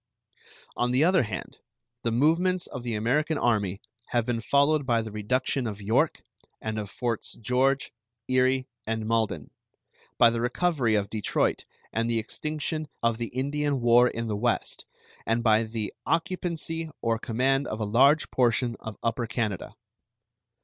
[0.75, 1.59] On the other hand,
[2.01, 6.23] the movements of the American Army have been followed by the reduction of York,
[6.59, 7.91] and of Forts George,
[8.27, 9.51] Erie, and Malden;
[10.17, 14.85] by the recovery of Detroit and the extinction of the Indian war in the West,
[15.27, 19.75] and by the occupancy or command of a large portion of Upper Canada.